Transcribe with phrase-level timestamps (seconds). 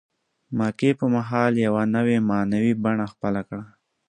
[0.57, 3.63] مکې په مهال یوه نوې معنوي بڼه خپله کړه.